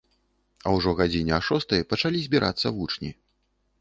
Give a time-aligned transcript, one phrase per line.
[0.69, 3.11] А ўжо гадзіне а шостай пачалі збірацца вучні.